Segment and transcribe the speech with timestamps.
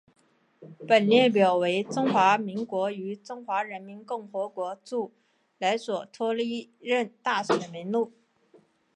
[0.87, 5.11] 本列表为中华民国与中华人民共和国驻
[5.59, 8.11] 莱索托历任大使名录。